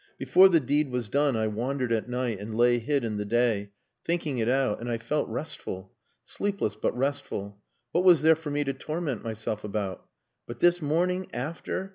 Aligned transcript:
Before 0.17 0.49
the 0.49 0.59
deed 0.59 0.89
was 0.89 1.09
done 1.09 1.35
I 1.35 1.45
wandered 1.45 1.91
at 1.93 2.09
night 2.09 2.39
and 2.39 2.55
lay 2.55 2.79
hid 2.79 3.05
in 3.05 3.17
the 3.17 3.23
day, 3.23 3.69
thinking 4.03 4.39
it 4.39 4.49
out, 4.49 4.79
and 4.81 4.89
I 4.89 4.97
felt 4.97 5.29
restful. 5.29 5.91
Sleepless 6.23 6.75
but 6.75 6.97
restful. 6.97 7.59
What 7.91 8.03
was 8.03 8.23
there 8.23 8.35
for 8.35 8.49
me 8.49 8.63
to 8.63 8.73
torment 8.73 9.23
myself 9.23 9.63
about? 9.63 10.07
But 10.47 10.59
this 10.59 10.81
morning 10.81 11.27
after! 11.35 11.89